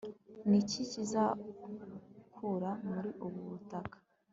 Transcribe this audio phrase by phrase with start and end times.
[0.49, 3.95] Ni iki kizakura muri ubu butaka